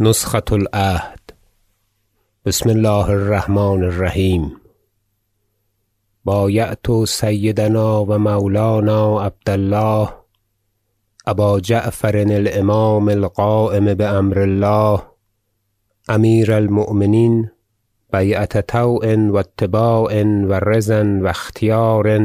نسخة 0.00 0.52
العهد. 0.52 1.20
بسم 2.44 2.70
الله 2.70 3.10
الرحمن 3.10 3.84
الرحیم. 3.84 4.56
بایعت 6.24 7.04
سیدنا 7.04 8.04
و 8.04 8.18
مولانا 8.18 9.22
عبد 9.22 9.50
الله 9.50 10.08
ابا 11.26 11.60
جعفر 11.60 12.16
الامام 12.16 13.08
القایم 13.08 13.94
بامر 13.94 14.38
الله 14.38 15.02
امیر 16.08 16.52
المؤمنین 16.52 17.50
بیعة 18.12 18.60
طوع 18.60 19.14
و 19.14 19.36
اتباع 19.36 20.22
و 20.22 20.52
رضا 20.52 21.04
و 21.04 21.26
اختیار 21.26 22.18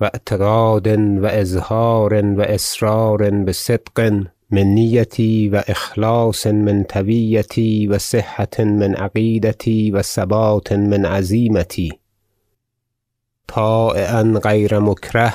و 0.00 0.04
اعتقاد 0.04 0.86
و 0.88 1.26
اظهار 1.26 2.14
و 2.36 2.40
اصرار 2.40 3.30
بصدق. 3.30 4.24
من 4.52 4.66
نیتی 4.66 5.48
و 5.48 5.62
اخلاص 5.66 6.46
من 6.46 6.84
طویتی 6.84 7.86
و 7.86 7.98
صحة 7.98 8.64
من 8.64 8.94
عقیدتی 8.94 9.90
و 9.90 10.02
ثبات 10.02 10.72
من 10.72 11.04
عزیمتی 11.04 11.92
طایعا 13.46 14.40
غیر 14.44 14.78
مکره 14.78 15.34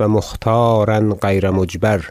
و 0.00 0.08
مختارا 0.08 1.00
غیر 1.22 1.50
مجبر. 1.50 2.10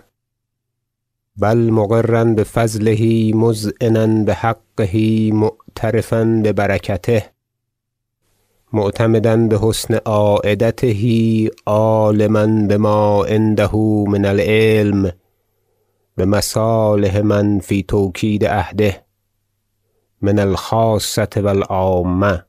بل 1.37 1.57
مقرا 1.57 2.23
بفضله 2.23 3.31
مذعنا 3.35 4.23
بحقه 4.23 5.29
معترفا 5.33 6.41
ببرکته. 6.45 7.23
معتمدا 8.73 9.47
بحسن 9.47 9.93
عایدته 10.05 11.01
عالما 11.67 12.67
بما 12.69 13.25
عنده 13.25 13.75
من 14.07 14.25
العلم. 14.25 15.11
بمصالح 16.17 17.21
من 17.21 17.59
فی 17.59 17.83
توکید 17.83 18.45
عهده 18.45 19.05
من 20.21 20.39
الخاصة 20.39 21.29
و 21.37 21.47
العامة 21.47 22.45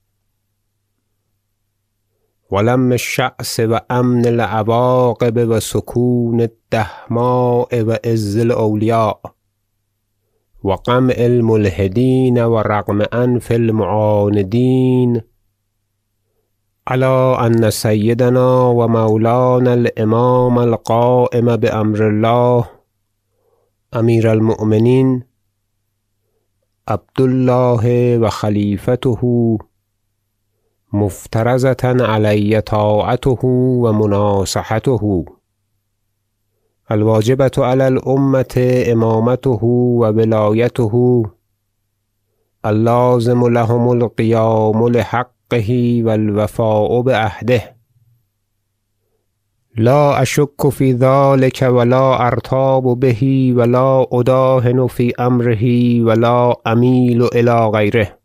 و 2.50 2.60
لم 2.60 2.92
الشعث 2.92 3.60
و 3.60 3.80
امن 3.90 4.26
العواقب 4.26 5.48
و 5.48 5.60
سکون 5.60 6.40
الدهماء 6.40 7.82
و 7.82 7.96
عز 8.04 8.38
الاولیاء 8.38 9.20
و 10.64 10.72
قمع 10.72 11.14
الملحدین 11.18 12.44
و 12.44 12.56
رغم 12.58 13.00
أنف 13.12 13.50
المعاندین 13.50 15.22
علی 16.86 17.34
أن 17.46 17.70
سیدنا 17.70 18.74
و 18.74 18.88
مولانا 18.88 19.70
الإمام 19.70 20.58
القایم 20.58 21.56
بأمر 21.56 22.02
الله 22.02 22.77
امیر 23.92 24.28
المؤمنین 24.28 25.24
عبد 26.88 27.20
الله 27.20 28.18
و 28.18 28.28
خلیفته 28.28 29.18
مفترضة 30.92 32.04
علی 32.06 32.60
طاعته 32.60 33.46
و 33.82 33.92
مناصحته. 33.92 35.24
الواجبة 36.90 37.50
علی 37.58 37.82
الامة 37.82 38.84
امامته 38.86 39.64
و 39.64 40.12
ولایته. 40.12 41.22
اللازم 42.64 43.48
لهم 43.48 43.88
القیام 43.88 44.88
لحقه 44.88 46.02
و 46.04 46.08
الوفاء 46.08 47.02
بعهده. 47.02 47.77
لا 49.78 50.16
اشک 50.16 50.70
فی 50.72 50.94
ذلک 50.94 51.64
و 51.72 51.80
لا 51.80 52.16
ارتاب 52.16 53.00
به 53.00 53.52
و 53.56 53.62
لا 53.62 54.06
اداهن 54.12 54.86
فی 54.86 55.12
امره 55.18 56.02
و 56.02 56.10
لا 56.10 56.54
امیل 56.66 57.22
الی 57.22 57.70
غیره. 57.72 58.18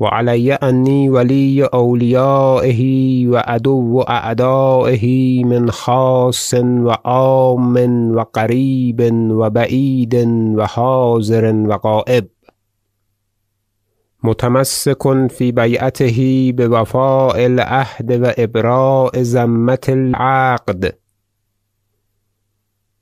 و 0.00 0.04
علی 0.04 0.52
انی 0.62 1.08
ولی 1.08 1.62
اولیایه 1.62 3.30
و 3.30 3.36
عدو 3.36 4.04
اعدایه 4.08 5.46
من 5.46 5.70
خاص 5.70 6.54
و 6.54 6.90
عام 6.90 7.76
و 8.14 8.24
قریب 8.32 9.00
و 9.30 9.50
بعید 9.50 10.14
و 10.56 10.66
حاضر 10.66 11.52
و 11.68 11.78
غایب 11.78 12.30
متمسک 14.22 15.28
فی 15.28 15.52
بیعته 15.52 16.52
بوفاء 16.52 17.44
العهد 17.44 18.10
و 18.22 18.32
ابراء 18.38 19.22
ذمة 19.22 19.86
العقد. 19.88 20.94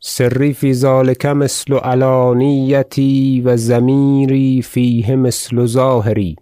سری 0.01 0.53
فی 0.53 0.75
ذلک 0.75 1.27
مثل 1.27 1.75
علانیتی 1.75 3.43
و 3.45 3.57
ضمیری 3.57 4.63
فیه 4.63 5.17
مثل 5.17 5.67
ظاهری. 5.67 6.37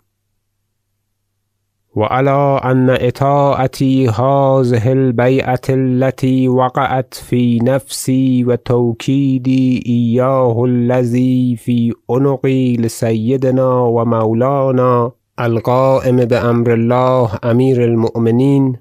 و 1.96 2.02
علی 2.02 2.58
أن 2.64 2.90
اطاعتی 2.90 4.06
هذه 4.06 4.90
البیعة 4.90 5.60
التی 5.68 6.48
وقعت 6.48 7.22
فی 7.26 7.58
نفسی 7.64 8.44
و 8.44 8.56
توکیدی 8.56 9.82
ایاه 9.84 10.58
الذی 10.58 11.58
فی 11.60 11.92
عنقی 12.08 12.76
لسیدنا 12.76 13.92
و 13.92 14.04
مولانا 14.04 15.12
القایم 15.38 16.16
بأمر 16.16 16.70
الله 16.70 17.30
امیر 17.42 17.80
المؤمنین 17.80 18.78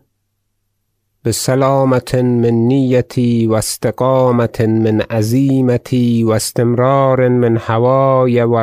بسلامة 1.25 2.21
من 2.21 2.67
نیتی 2.67 3.47
و 3.47 3.53
استقامة 3.53 4.59
من 4.59 5.01
عزیمتی 5.01 6.23
و 6.23 6.29
استمرار 6.29 7.27
من 7.27 7.57
هوای 7.57 8.41
و 8.41 8.55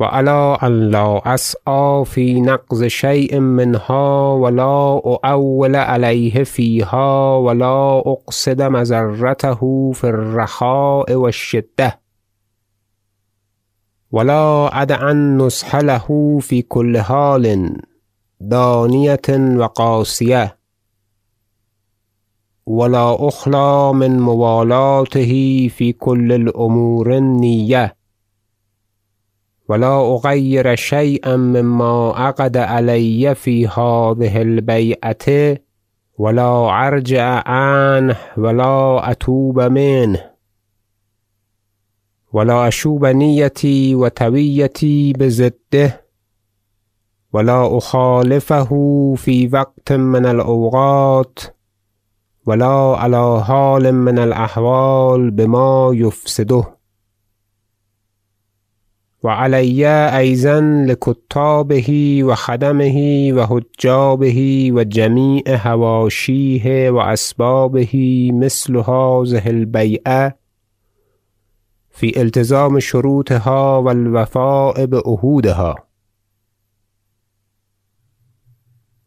و 0.00 0.04
علی 0.04 0.56
أن 0.62 0.90
لا 0.90 1.18
اسعی 1.18 2.04
فی 2.04 2.40
نقض 2.40 2.84
شیء 2.84 3.38
منها 3.38 4.38
و 4.38 4.48
لا 4.48 5.00
أؤول 5.24 5.76
علیه 5.76 6.44
فیها 6.44 7.42
و 7.42 7.50
لا 7.50 7.98
أقصد 7.98 8.62
مضرته 8.62 9.92
فی 9.94 10.06
الرخاء 10.06 11.14
و 11.14 11.22
الشدة 11.22 11.98
و 14.12 14.20
لا 14.20 14.68
أدع 14.68 15.02
النصح 15.02 15.76
له 15.76 16.38
فی 16.40 16.62
کل 16.68 16.96
حال 16.96 17.76
دانیة 18.50 19.56
و 19.58 19.62
قاصیة 19.62 20.54
و 22.66 22.84
لا 22.84 23.14
اخلی 23.14 23.92
من 23.92 24.18
موالاته 24.18 25.28
فی 25.68 25.96
کل 26.00 26.32
الأمور 26.32 27.12
النیة 27.12 27.97
و 29.68 29.74
لا 29.74 30.00
اغیر 30.00 30.76
شییا 30.76 31.36
مما 31.36 32.14
عقد 32.16 32.56
علی 32.56 33.34
فی 33.34 33.66
هذه 33.66 34.36
البیعة 34.36 35.58
و 36.18 36.28
لا 36.28 36.70
أرجع 36.70 37.42
عنه 37.46 38.16
و 38.36 38.46
لا 38.46 39.10
أتوب 39.10 39.60
منه 39.60 40.30
و 42.32 42.40
لا 42.40 42.66
أشوب 42.66 43.06
نیتی 43.06 43.94
و 43.94 44.08
طویتی 44.08 45.12
بضده 45.12 46.00
و 47.32 47.38
لا 47.38 47.76
أخالفه 47.76 48.68
فی 49.18 49.46
وقت 49.46 49.92
من 49.92 50.26
الأوقات 50.26 51.54
و 52.46 52.52
لا 52.52 52.96
علی 52.96 53.42
حال 53.42 53.90
من 53.90 54.18
الأحوال 54.18 55.30
بما 55.30 55.90
یفسده 55.94 56.77
و 59.24 59.28
علی 59.28 59.84
ایضا 59.84 60.58
لکتابه 60.60 62.24
و 62.26 62.34
خدمه 62.34 63.32
و 63.32 63.46
حجابه 63.46 64.70
و 64.74 64.84
جمیع 64.84 65.54
حواشیه 65.54 66.90
و 66.90 66.96
اسبابه 66.96 67.88
مثل 68.32 68.76
هذه 68.76 69.42
البیعة 69.46 70.34
فی 71.90 72.12
التزام 72.16 72.78
شروطها 72.78 73.82
و 73.82 73.88
الوفاء 73.88 74.86
بعهودها 74.86 75.74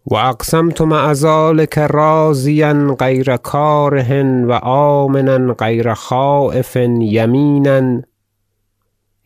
و 0.06 0.16
اقسمت 0.16 0.82
مع 0.82 1.14
ذلک 1.14 1.80
راضیا 1.80 2.96
غیر 2.96 3.38
کاره 3.38 4.24
و 4.46 4.52
آمنا 4.64 5.54
غیر 5.54 5.94
خایف 5.94 6.76
یمینا 6.76 8.02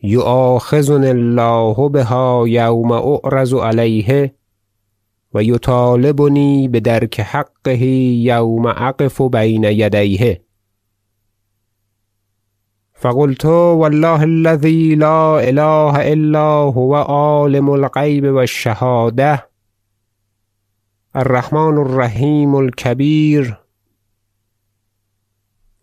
یؤاخذنی 0.02 1.06
الله 1.06 1.88
بها 1.88 2.44
یوم 2.48 2.92
اعرض 2.92 3.54
علیه 3.54 4.34
و 5.34 5.42
یطالبنی 5.42 6.68
بدرک 6.68 7.20
حقه 7.20 7.84
یوم 7.84 8.66
اقف 8.66 9.20
بین 9.20 9.64
یدیه. 9.64 10.40
فقلت 12.92 13.44
و 13.44 13.82
الله 13.82 14.20
الذی 14.20 14.94
لا 14.94 15.38
اله 15.38 16.12
الا 16.12 16.62
هو 16.62 16.94
عالم 16.94 17.68
الغیب 17.68 18.24
و 18.24 18.36
الشهادة. 18.36 19.48
الرحمن 21.14 21.78
الرحیم 21.78 22.54
الکبیر. 22.54 23.65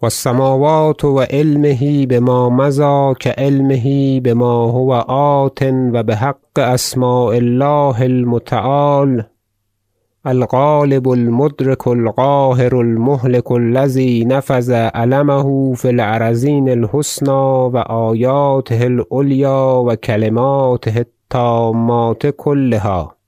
و 0.03 0.05
السماوات 0.05 1.05
و 1.05 1.19
علمه 1.19 2.05
به 2.05 2.19
ما 2.19 2.49
مزا 2.49 3.13
که 3.19 3.29
علمه 3.29 4.19
به 4.19 4.33
ما 4.33 4.65
هو 4.65 4.91
آت 5.07 5.63
و 5.93 6.03
به 6.03 6.15
حق 6.15 6.57
اسماء 6.59 7.35
الله 7.35 8.01
المتعال 8.01 9.23
الغالب 10.25 11.09
المدرك 11.09 11.87
القاهر 11.87 12.75
المهلك 12.75 13.51
الذي 13.51 14.25
نفذ 14.25 14.71
علمه 14.73 15.73
في 15.73 15.89
العرزين 15.89 16.69
الحسنى 16.69 17.69
و 17.73 17.77
آیاته 17.77 18.83
العلیا 18.83 19.83
و 19.85 19.95
التامات 20.97 22.27
كلها 22.27 23.22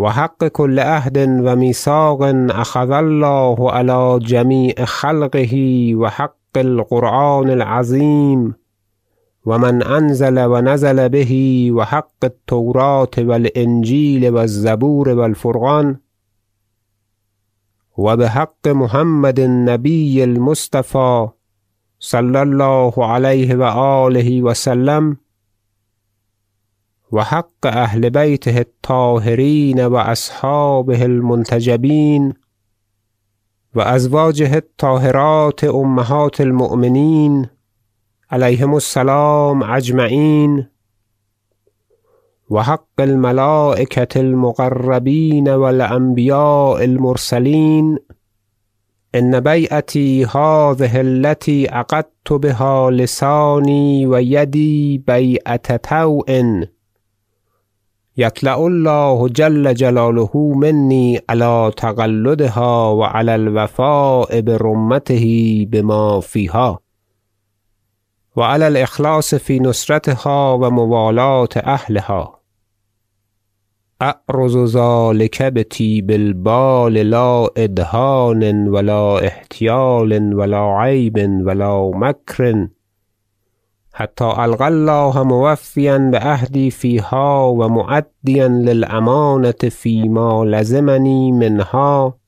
و 0.00 0.08
حق 0.08 0.48
کل 0.48 0.78
عهد 0.78 1.16
و 1.16 1.56
میثاق 1.56 2.22
أخذ 2.50 2.90
الله 2.90 3.70
علی 3.70 4.24
جمیع 4.24 4.84
خلقه 4.84 5.94
و 5.98 6.06
حق 6.06 6.56
القرآن 6.56 7.50
العظیم 7.50 8.56
و 9.46 9.58
من 9.58 9.82
أنزل 9.82 10.46
و 10.46 10.60
نزل 10.60 11.08
به 11.08 11.72
و 11.72 11.84
حق 11.84 12.10
التوراة 12.22 13.08
و 13.18 13.30
الانجیل 13.30 14.30
و 14.30 14.36
الزبور 14.36 15.08
و 15.08 15.20
الفرقان 15.20 16.00
و 17.98 18.16
بحق 18.16 18.68
محمد 18.68 19.40
النبی 19.40 20.22
المصطفی 20.22 21.26
صلی 21.98 22.36
الله 22.36 23.04
علیه 23.04 23.56
و 23.56 23.62
آله 23.62 24.42
و 27.12 27.16
سلم 27.16 27.18
و 27.18 27.22
حق 27.22 27.66
أهل 27.66 28.08
بیته 28.08 28.54
الطاهرین 28.56 29.86
و 29.86 29.94
اصحابه 29.94 31.02
المنتجبین 31.02 32.34
و 33.74 33.80
ازواجه 33.80 34.54
الطاهرات 34.54 35.64
أمهات 35.64 36.40
المؤمنین 36.40 37.48
علیهم 38.30 38.74
السلام 38.74 39.62
اجمعین 39.62 40.66
و 42.50 42.62
حق 42.62 42.98
الملایکة 42.98 44.08
المقربین 44.16 45.54
و 45.54 45.62
الانبیاء 45.62 46.82
المرسلین 46.82 47.98
إن 49.14 49.40
بیعتی 49.40 50.24
هذه 50.24 50.98
التی 50.98 51.66
عقدت 51.66 52.32
بها 52.32 52.90
لسانی 52.90 54.06
و 54.06 54.20
یدی 54.20 55.04
بیعة 55.06 55.78
طوع 55.78 56.24
یطلع 58.16 58.58
الله 58.60 59.28
جل 59.28 59.72
جلاله 59.72 60.30
منی 60.34 61.20
علی 61.28 61.70
تقلدها 61.76 62.96
و 62.96 63.04
علی 63.04 63.30
الوفاء 63.30 64.40
برمته 64.40 65.24
بما 65.72 66.20
فیها 66.20 66.82
و 68.36 68.42
علی 68.42 68.64
الإخلاص 68.64 69.34
فی 69.34 69.60
نصرتها 69.60 70.58
و 70.58 70.70
موالاة 70.70 71.48
اهلها. 71.56 72.40
اعرض 74.00 74.56
ذلک 74.56 75.42
بطیب 75.42 76.10
البال 76.10 76.92
لا 76.92 77.46
ادهان 77.56 78.68
و 78.68 78.78
لا 78.78 79.18
احتیال 79.18 80.32
و 80.32 80.42
لا 80.42 80.82
عیب 80.82 81.18
و 81.46 81.50
لا 81.50 81.90
مکر. 81.90 82.66
حتی 84.00 84.24
القی 84.24 84.64
الله 84.64 85.22
موفیا 85.22 85.98
بعهدی 85.98 86.70
فیها 86.70 87.54
و 87.58 87.68
مؤدیا 87.68 88.46
للأمانة 88.46 89.68
فیما 89.70 90.44
لزمنی 90.44 91.32
منها. 91.32 92.20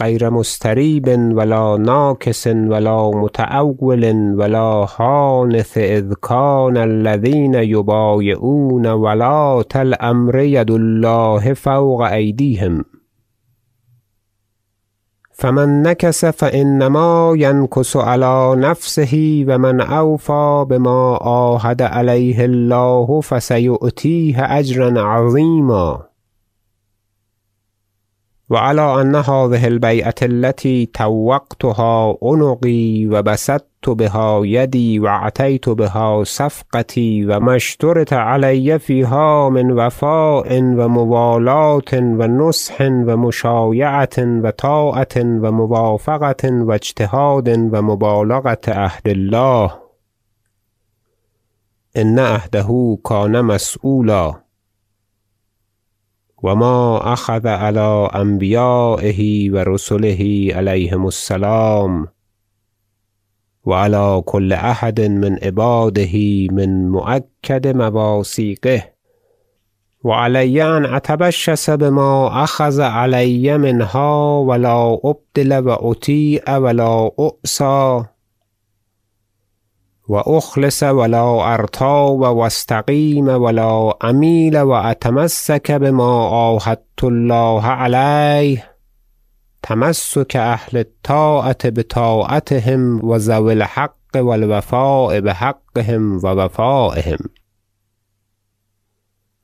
غیر 0.00 0.28
مستریب 0.28 1.08
و 1.08 1.40
لا 1.40 1.76
ناکث 1.76 2.46
و 2.46 2.74
لا 2.74 3.10
متأول 3.10 4.34
و 4.34 4.42
لا 4.42 4.84
حانث 4.84 5.78
إذ 5.78 6.14
کان 6.20 6.76
الذین 6.76 7.54
یبایعون 7.54 8.86
ولاة 8.86 9.74
الأمر 9.74 10.38
ید 10.38 10.70
الله 10.70 11.54
فوق 11.54 12.00
ایدیهم 12.00 12.84
فمن 15.40 15.82
نکث 15.82 16.24
فإنما 16.24 17.34
ینکث 17.36 17.96
علی 17.96 18.60
نفسه 18.60 19.44
و 19.46 19.58
من 19.58 19.80
اوفی 19.80 20.64
بما 20.70 21.16
عاهد 21.16 21.82
علیه 21.82 22.40
الله 22.40 23.20
فسیؤتیه 23.20 24.52
اجرا 24.52 25.02
عظیما 25.04 26.06
و 28.50 28.56
علی 28.56 28.80
أن 28.80 29.14
هذه 29.14 29.64
البیعة 29.64 30.14
التی 30.22 30.86
طوقتها 30.86 32.18
عنقی 32.22 33.06
و 33.06 33.22
بسطت 33.22 33.69
بها 33.88 34.40
يدي 34.44 35.00
واعتيت 35.00 35.68
بها 35.68 36.24
صفقتی 36.24 37.26
و 37.26 37.40
مشترت 37.40 38.12
علي 38.12 38.78
فيها 38.78 39.48
من 39.48 39.72
وفاء 39.72 40.62
وموالاة 40.62 41.92
ونصح 41.94 42.80
ومشايعة 42.80 44.18
و 46.44 46.72
اجتهاد 46.72 47.48
و 47.48 47.78
ومبالغة 47.78 48.60
عهد 48.68 49.08
الله. 49.08 49.78
إن 51.96 52.18
عهده 52.18 52.98
كان 53.08 53.44
مسئولا. 53.44 54.34
وما 56.42 57.12
أخذ 57.12 57.48
على 57.48 58.10
أنبيائه 58.14 59.50
ورسله 59.50 60.48
عليهم 60.54 61.06
السلام. 61.06 62.19
وعلى 63.70 64.22
كل 64.26 64.52
احد 64.52 65.00
من 65.00 65.44
عباده 65.44 66.14
من 66.50 66.88
مؤكد 66.88 67.76
مواثيقه 67.76 68.82
وعلي 70.04 70.76
ان 70.76 70.94
أتبشس 70.94 71.70
بما 71.70 72.44
اخذ 72.44 72.80
علي 72.80 73.58
منها 73.58 74.38
ولا 74.38 74.98
أبدل 75.04 75.68
وأطيع 75.68 76.56
ولا 76.56 77.10
أؤسى 77.18 78.04
وأخلص 80.08 80.82
ولا 80.82 81.54
أرتاب 81.54 82.20
واستقيم 82.20 83.28
ولا 83.28 83.94
أميل 84.04 84.58
وأتمسك 84.58 85.72
بما 85.72 86.26
عاهدت 86.28 87.04
الله 87.04 87.62
عليه 87.66 88.69
تمسک 89.70 90.36
أهل 90.36 90.78
الطاعة 90.78 91.58
بطاعتهم 91.64 93.04
و 93.04 93.18
ذوی 93.18 93.52
الحق 93.52 94.16
و 94.16 94.28
الوفاء 94.32 95.20
بحقهم 95.20 96.16
و 96.16 96.26
وفایهم 96.26 97.18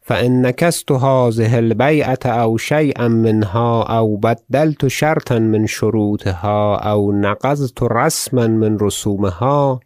فإن 0.00 0.46
نکثت 0.46 0.92
هذه 0.92 1.58
البیعة 1.58 2.18
أو 2.26 2.58
شییا 2.58 3.08
منها 3.08 3.82
أو 3.98 4.16
بدلت 4.16 4.86
شرطا 4.86 5.38
من 5.38 5.66
شروطها 5.66 6.76
أو 6.76 7.12
نقضت 7.12 7.82
رسما 7.82 8.46
من 8.46 8.76
رسومها 8.76 9.80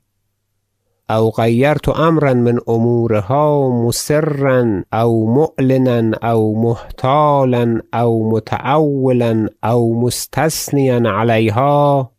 أو 1.16 1.30
غیرت 1.30 1.88
امرا 1.88 2.32
من 2.32 2.58
أمورها 2.68 3.68
مسرا 3.68 4.84
أو 4.94 5.26
معلنا 5.26 6.18
أو 6.22 6.54
محتالا 6.54 7.82
أو 7.94 8.30
متأولا 8.30 9.50
أو 9.64 9.92
مستثنیا 10.00 11.02
علیها 11.06 12.10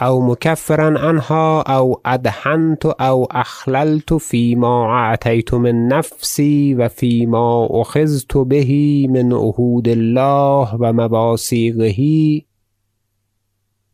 أو 0.00 0.20
مکفرا 0.20 0.98
عنها 0.98 1.60
أو 1.60 2.00
أدهنت 2.06 2.86
أو 2.86 3.24
أخللت 3.24 4.14
فیما 4.14 4.86
اعطیت 4.86 5.54
من 5.54 5.88
نفسی 5.88 6.74
و 6.74 6.88
فیما 6.88 7.68
أخذت 7.70 8.36
به 8.36 9.06
من 9.10 9.32
عهود 9.32 9.88
الله 9.88 10.74
و 10.74 10.92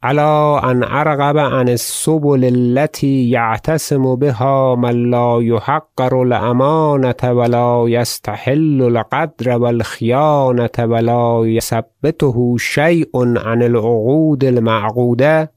علی 0.03 0.61
أن 0.65 0.83
أرغب 0.83 1.39
عن 1.39 1.69
السبل 1.69 2.45
التی 2.45 3.31
یعتصم 3.31 4.17
بها 4.17 4.75
من 4.75 5.11
لا 5.11 5.43
یحقر 5.43 6.23
الأمانة 6.23 7.33
و 7.33 7.43
لا 7.43 7.89
یستحل 7.89 8.83
الغدر 8.83 9.59
و 9.59 9.65
الخیانة 9.65 10.71
و 10.79 10.95
لا 10.97 11.47
یثبطه 11.47 12.57
شیء 12.59 13.09
عن 13.15 13.63
العقود 13.63 14.45
المعقودة. 14.45 15.53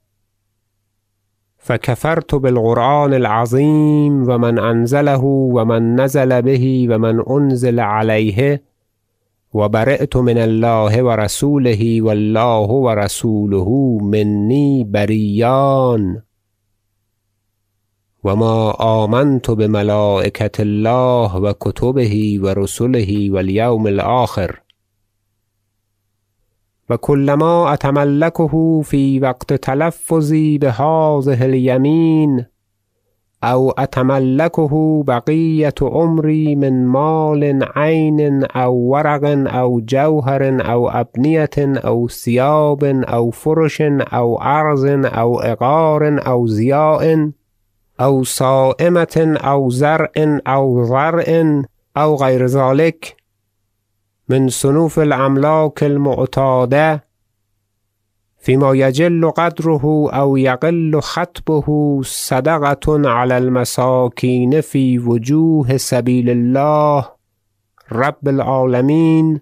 فکفرت 1.58 2.36
بالقرآن 2.36 3.14
العظیم 3.14 4.30
و 4.30 4.38
من 4.38 4.60
أنزله 4.60 5.24
و 5.26 5.66
من 5.66 5.96
نزل 5.96 6.42
به 6.42 6.88
و 6.90 6.98
من 6.98 7.24
أنزل 7.30 7.80
علیه 7.80 8.62
و 9.54 9.70
بریت 9.70 10.16
من 10.16 10.38
الله 10.38 11.02
و 11.02 11.10
رسوله 11.10 12.02
و 12.02 12.08
الله 12.08 12.68
و 12.68 12.90
رسوله 12.90 13.68
منی 14.04 14.84
برییان 14.84 16.24
و 18.24 18.36
ما 18.36 18.72
آمنت 18.72 19.52
بملایکة 19.52 20.52
الله 20.60 21.36
و 21.36 21.54
کتبه 21.62 22.40
و 22.42 22.48
رسله 22.48 23.30
و 23.32 23.36
الیوم 23.36 23.86
الآخر 23.86 24.60
و 26.90 26.98
کلما 26.98 27.74
أتملکه 27.74 28.82
في 28.86 29.20
وقت 29.20 29.54
تلفظي 29.54 30.58
بهذه 30.58 31.44
اليمين 31.44 32.53
أو 33.44 33.72
أتملكه 33.72 35.04
بقية 35.04 35.74
عمري 35.82 36.56
من 36.56 36.88
مال 36.88 37.60
عين 37.76 38.44
أو 38.44 38.74
ورق 38.76 39.22
أو 39.56 39.80
جوهر 39.80 40.72
أو 40.72 40.90
أبنية 40.90 41.50
أو 41.58 42.08
ثياب 42.08 42.84
أو 42.84 43.32
فرش 43.32 43.82
أو 43.82 44.42
أرض 44.42 45.06
أو 45.06 45.40
عقار 45.40 46.20
أو 46.28 46.46
ضياء 46.48 47.32
أو 48.02 48.24
صائمة 48.24 49.38
أو 49.44 49.70
زرع 49.70 50.12
أو 50.48 50.86
ضرع 50.86 51.64
أو 51.98 52.16
غير 52.16 52.46
ذلك 52.46 53.16
من 54.30 54.50
صنوف 54.50 55.00
الأملاك 55.00 55.84
المعتادة. 55.84 57.12
فيما 58.44 58.74
يجل 58.74 59.32
قدره 59.32 60.12
أو 60.12 60.38
يقل 60.38 61.00
خطبه 61.02 62.00
صدقة 62.04 63.10
على 63.10 63.38
المساكين 63.38 64.62
في 64.62 65.00
وجوه 65.00 65.78
سبيل 65.78 66.30
الله. 66.30 67.10
رب 67.92 68.28
العالمين 68.28 69.40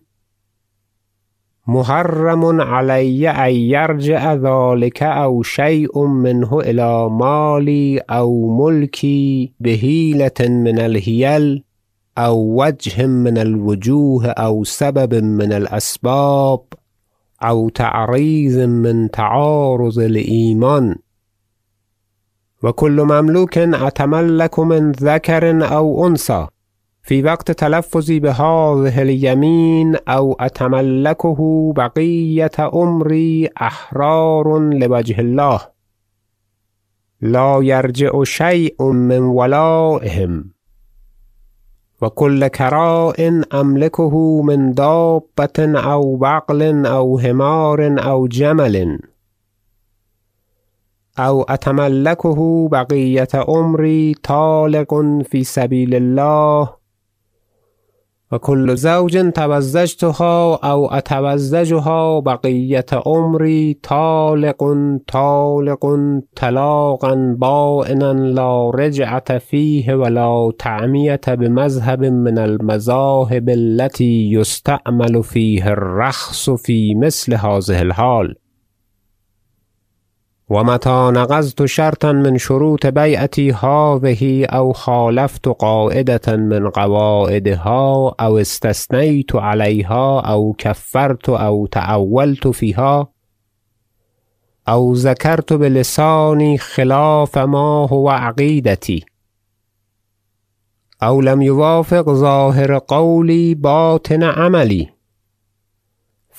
محرم 1.67 2.62
علي 2.62 3.29
أن 3.29 3.53
يرجع 3.53 4.34
ذلك 4.34 5.03
أو 5.03 5.43
شيء 5.43 6.05
منه 6.05 6.60
إلى 6.60 7.10
مالي 7.10 8.00
أو 8.00 8.48
ملكي 8.65 9.53
بحيلة 9.60 10.39
من 10.41 10.79
الحيل 10.79 11.63
أو 12.17 12.63
وجه 12.63 13.05
من 13.05 13.38
الوجوه 13.38 14.27
أو 14.27 14.63
سبب 14.63 15.13
من 15.13 15.53
الأسباب. 15.53 16.62
أو 17.43 17.69
تعريض 17.69 18.60
من 18.60 19.12
تعارض 19.12 20.00
الإيمان. 20.00 20.95
و 22.63 22.71
كل 22.71 23.01
مملوك 23.01 23.57
أتملك 23.57 24.60
من 24.60 24.91
ذكر 24.91 25.74
أو 25.75 26.07
أنثى. 26.07 26.48
في 27.03 27.24
وقت 27.24 27.51
تلفظي 27.51 28.19
بهذه 28.19 29.01
اليمين 29.01 29.95
أو 30.07 30.33
أتملكه 30.39 31.74
بقية 31.75 32.51
عمري 32.60 33.50
أحرار 33.62 34.60
لوجه 34.60 35.19
الله. 35.19 35.60
لا 37.21 37.60
يرجع 37.62 38.24
شيء 38.24 38.83
من 38.91 39.19
ولائهم. 39.19 40.51
و 42.01 42.10
كل 42.10 42.48
كراء 42.48 43.43
أملكه 43.53 44.41
من 44.41 44.74
دابة 44.74 45.60
أو 45.60 46.15
بغل 46.15 46.86
أو 46.86 47.20
حمار 47.20 47.96
أو 48.00 48.27
جمل. 48.27 49.00
أو 51.20 51.41
أتملكه 51.43 52.70
بقية 52.70 53.27
عمري 53.34 54.13
طالق 54.13 54.93
في 55.24 55.43
سبيل 55.43 55.96
الله 55.96 56.80
و 58.31 58.38
كل 58.38 58.77
زوج 58.77 59.31
تزوجتها 59.31 60.55
أو 60.55 60.88
أتزوجها 60.91 62.19
بقية 62.19 62.85
عمري 63.05 63.73
طالق 63.73 64.63
طالق 65.07 65.85
طلاقا 66.35 67.35
بائنا 67.38 68.13
لا 68.13 68.71
رجعة 68.75 69.38
فيه 69.38 69.93
و 69.93 70.05
لا 70.07 70.51
تعمية 70.59 71.21
بمذهب 71.27 72.03
من 72.03 72.38
المذاهب 72.38 73.50
التي 73.50 74.31
يستعمل 74.31 75.23
فيه 75.23 75.67
الرخص 75.73 76.50
في 76.50 76.95
مثل 76.95 77.33
هذه 77.33 77.81
الحال. 77.81 78.40
و 80.51 80.63
متى 80.63 81.12
نقضت 81.13 81.65
شرطا 81.65 82.12
من 82.13 82.38
شروط 82.38 82.86
بیعتی 82.86 83.51
هذه 83.51 84.48
او 84.53 84.74
خالفت 84.74 85.48
قاعدة 85.48 86.38
من 86.38 86.70
قواعدها 86.70 88.15
او 88.20 88.39
استثنیت 88.39 89.36
علیها 89.36 90.34
او 90.34 90.55
کفرت 90.58 91.29
او 91.29 91.67
تعولت 91.67 92.51
فیها 92.51 93.13
او 94.67 94.96
ذکرت 94.96 95.53
بلسانی 95.53 96.58
خلاف 96.58 97.38
ما 97.38 97.86
هو 97.86 98.10
عقیدتی 98.10 99.05
او 101.01 101.22
لم 101.22 101.41
یوافق 101.41 102.13
ظاهر 102.13 102.77
قولی 102.77 103.55
باطن 103.55 104.24
عملی 104.24 104.89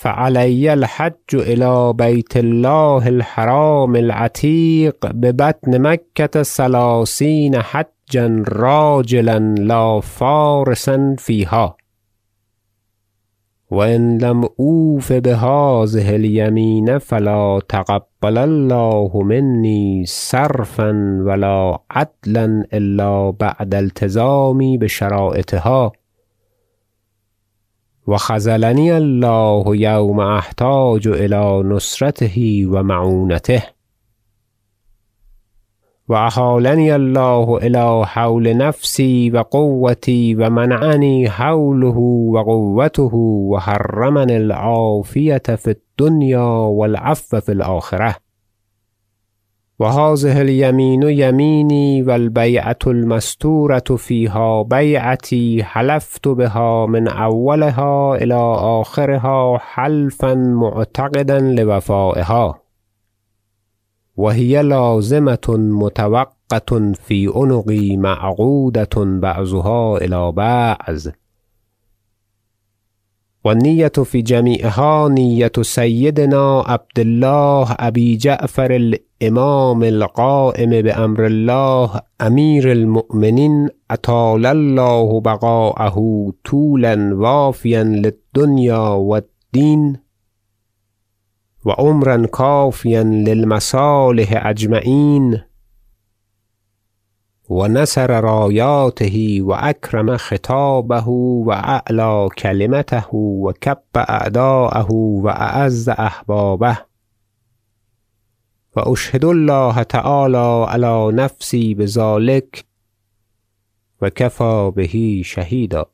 فعلی 0.03 0.69
الحج 0.69 1.35
إلی 1.35 1.93
بیت 1.99 2.37
الله 2.37 3.07
الحرام 3.07 3.95
العتیق 3.95 5.07
ببطن 5.07 5.79
مکة 5.87 6.43
ثلثین 6.43 7.55
حجا 7.55 8.27
راجلا 8.47 9.39
لا 9.59 10.01
فارسا 10.01 11.17
فیها 11.19 11.77
و 13.71 13.81
إن 13.83 14.19
لم 14.19 14.49
أوف 14.61 15.13
بهذه 15.13 16.15
اليمين 16.15 16.99
فلا 16.99 17.61
تقبل 17.69 18.39
الله 18.39 19.23
مني 19.23 20.05
صرفا 20.07 20.91
و 21.27 21.33
لا 21.33 21.79
عدلا 21.91 22.65
إلا 22.73 23.31
بعد 23.31 23.75
التزامي 23.75 24.79
بشرایطها 24.79 25.93
و 28.07 28.17
خذلني 28.17 28.93
الله 28.97 29.77
یوم 29.77 30.21
أحتاج 30.21 31.09
إلی 31.09 31.63
نصرته 31.69 32.67
و 32.71 32.83
معونته 32.83 33.63
و 36.09 36.15
أحالني 36.15 36.95
الله 36.95 37.59
إلی 37.63 38.05
حول 38.05 38.57
نفسي 38.57 39.31
و 39.31 39.39
قوتي 39.39 40.35
و 40.35 40.51
منعني 40.51 41.29
حوله 41.29 41.97
و 42.33 42.43
قوته 42.43 43.15
و 43.51 43.59
حرمني 43.59 44.37
العافیة 44.37 45.57
في 45.57 45.71
الدنيا 45.71 46.69
و 46.69 46.85
العفو 46.85 47.41
في 47.41 47.53
الآخرة 47.53 48.22
و 49.79 49.85
هذه 49.85 50.41
اليمين 50.41 51.03
یمیني 51.03 52.03
و 52.03 52.11
البیعة 52.11 52.79
المستورة 52.87 53.97
فيها 53.97 54.63
بیعتي 54.63 55.63
حلفت 55.63 56.29
بها 56.29 56.87
من 56.87 57.09
أولها 57.09 58.17
إلی 58.17 58.35
آخرها 58.81 59.59
حلفا 59.59 60.35
معتقدا 60.35 61.39
لوفایها 61.41 62.63
و 64.17 64.29
هي 64.29 64.63
لازمة 64.63 65.49
مطوقة 65.49 66.93
في 66.95 67.33
عنقي 67.35 67.97
معقودة 67.97 69.05
بعضها 69.05 69.99
إلی 69.99 70.33
بعض. 70.33 71.22
و 73.45 73.55
نیت 73.55 74.03
فی 74.03 74.23
جمیعها 74.23 75.09
نیت 75.09 75.63
سیدنا 75.63 76.61
عبدالله 76.61 77.77
ابی 77.79 78.17
جعفر 78.17 78.73
الامام 78.73 79.83
القائم 79.83 80.83
بامر 80.83 81.25
الله 81.25 81.91
امیر 82.21 82.69
المؤمنین 82.69 83.69
اطال 83.91 84.47
الله 84.47 85.21
بقاءه 85.21 85.99
طولا 86.45 87.17
وافیا 87.17 87.83
للدنیا 87.83 88.99
والدین 88.99 89.99
و 91.65 91.71
عمرا 91.71 92.27
کافیا 92.27 93.03
للمصالح 93.03 94.41
اجمعین. 94.45 95.41
و 97.53 97.69
نصر 97.69 98.21
رایاته 98.21 99.43
و 99.43 99.57
اکرم 99.61 100.17
خطابه 100.17 101.05
و 101.47 101.51
اعلی 101.51 102.29
کلمته 102.39 103.09
و 103.09 103.53
کب 103.53 103.83
اعداءه 103.95 104.87
و 104.93 105.27
اعز 105.27 105.89
احبابه. 105.89 106.79
و 108.77 108.81
أشهد 108.81 109.25
الله 109.25 109.85
تعالی 109.85 110.65
علی 110.69 111.17
نفسی 111.17 111.75
بذلک 111.75 112.65
و 114.03 114.11
کفی 114.11 114.71
به 114.77 115.23
شهیدا. 115.23 115.87